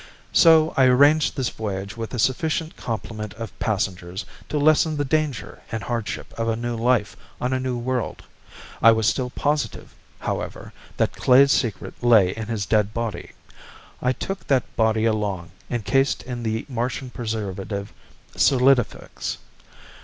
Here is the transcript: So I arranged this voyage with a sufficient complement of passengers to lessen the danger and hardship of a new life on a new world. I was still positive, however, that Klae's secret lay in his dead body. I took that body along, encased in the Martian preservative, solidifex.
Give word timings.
So 0.33 0.73
I 0.75 0.85
arranged 0.85 1.37
this 1.37 1.49
voyage 1.49 1.95
with 1.95 2.11
a 2.15 2.17
sufficient 2.17 2.75
complement 2.75 3.35
of 3.35 3.51
passengers 3.59 4.25
to 4.49 4.57
lessen 4.57 4.97
the 4.97 5.05
danger 5.05 5.61
and 5.71 5.83
hardship 5.83 6.33
of 6.39 6.47
a 6.49 6.55
new 6.55 6.75
life 6.75 7.15
on 7.39 7.53
a 7.53 7.59
new 7.59 7.77
world. 7.77 8.23
I 8.81 8.93
was 8.93 9.05
still 9.05 9.29
positive, 9.29 9.93
however, 10.21 10.73
that 10.97 11.13
Klae's 11.13 11.51
secret 11.51 12.03
lay 12.03 12.31
in 12.31 12.47
his 12.47 12.65
dead 12.65 12.95
body. 12.95 13.33
I 14.01 14.11
took 14.11 14.47
that 14.47 14.75
body 14.75 15.05
along, 15.05 15.51
encased 15.69 16.23
in 16.23 16.41
the 16.41 16.65
Martian 16.67 17.11
preservative, 17.11 17.93
solidifex. 18.35 19.37